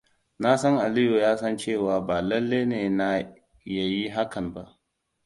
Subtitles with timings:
[0.39, 3.29] Na san Aliyu ya san cewa ba lallai ne
[3.65, 4.77] ya yi hakan ba.